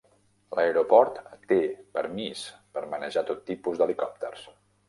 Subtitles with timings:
[0.59, 1.19] L'aeroport
[1.51, 1.59] té
[1.99, 2.43] permís
[2.79, 4.53] per manejar tot tipus d'helicòpters.